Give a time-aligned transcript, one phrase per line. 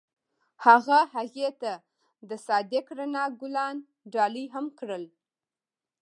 [0.65, 1.73] هغه هغې ته
[2.29, 3.77] د صادق رڼا ګلان
[4.13, 5.03] ډالۍ هم کړل.